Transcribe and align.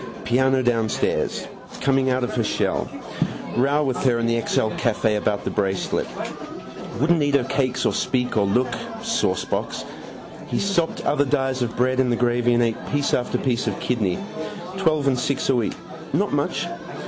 Piano 0.23 0.63
downstairs. 0.63 1.45
Coming 1.79 2.09
out 2.09 2.23
of 2.23 2.33
her 2.33 2.43
shell. 2.43 2.89
Row 3.55 3.83
with 3.83 3.97
her 3.97 4.17
in 4.17 4.25
the 4.25 4.39
XL 4.41 4.69
Café 4.69 5.15
about 5.15 5.43
the 5.43 5.51
bracelet. 5.51 6.07
Wouldn't 6.99 7.21
eat 7.21 7.35
her 7.35 7.43
cakes 7.43 7.85
or 7.85 7.93
speak 7.93 8.35
or 8.35 8.47
look. 8.47 8.69
Saucebox. 9.03 9.85
He 10.47 10.57
sopped 10.57 11.05
other 11.05 11.23
dies 11.25 11.61
of 11.61 11.77
bread 11.77 11.99
in 11.99 12.09
the 12.09 12.15
gravy 12.15 12.55
and 12.55 12.63
ate 12.63 12.83
piece 12.91 13.13
after 13.13 13.37
piece 13.37 13.67
of 13.67 13.79
kidney. 13.79 14.17
Twelve 14.77 15.05
and 15.05 15.19
six 15.19 15.49
a 15.49 15.55
week. 15.55 15.73
Not 16.13 16.33
much. 16.33 16.65